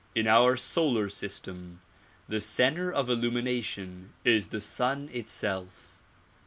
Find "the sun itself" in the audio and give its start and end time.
4.47-6.01